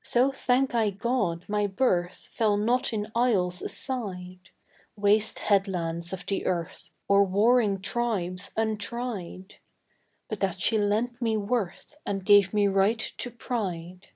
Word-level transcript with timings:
So 0.00 0.32
thank 0.32 0.74
I 0.74 0.88
God 0.88 1.44
my 1.46 1.66
birth 1.66 2.30
Fell 2.32 2.56
not 2.56 2.94
in 2.94 3.08
isles 3.14 3.60
aside 3.60 4.48
Waste 4.96 5.38
headlands 5.40 6.14
of 6.14 6.24
the 6.24 6.46
earth, 6.46 6.92
Or 7.08 7.24
warring 7.24 7.82
tribes 7.82 8.52
untried 8.56 9.56
But 10.30 10.40
that 10.40 10.62
she 10.62 10.78
lent 10.78 11.20
me 11.20 11.36
worth 11.36 11.94
And 12.06 12.24
gave 12.24 12.54
me 12.54 12.68
right 12.68 13.00
to 13.18 13.30
pride. 13.30 14.08